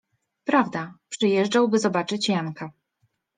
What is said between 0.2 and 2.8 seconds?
Prawda, przyjeżdżał, by zobaczyć Janka…